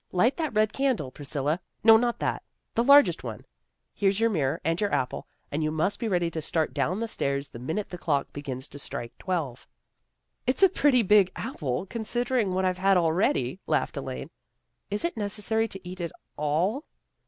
[0.11, 1.59] Light that red candle, Priscilla.
[1.83, 2.41] No, not that.
[2.73, 3.45] The largest one.
[3.93, 7.07] Here's your mirror and your apple, and you must be ready to start down the
[7.07, 9.67] stab's the minute the clock begins to strike twelve.""
[10.47, 14.31] It's a pretty big apple, considering what I've had already," laughed Elaine."
[14.89, 16.85] Is it necessary to eat it all?